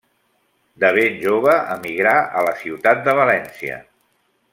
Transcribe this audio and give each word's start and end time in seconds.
De 0.83 0.89
ben 0.95 1.19
jove 1.25 1.53
emigrà 1.75 2.15
a 2.39 2.43
la 2.51 2.55
ciutat 2.63 3.05
de 3.09 3.15
València. 3.21 3.79